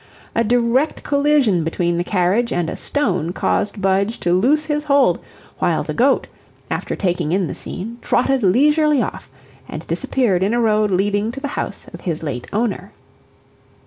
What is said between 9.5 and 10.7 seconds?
and disappeared in a